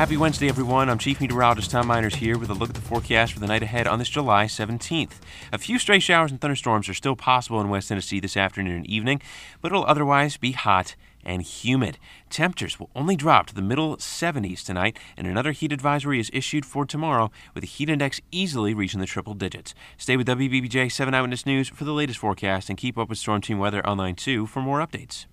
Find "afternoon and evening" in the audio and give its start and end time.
8.34-9.20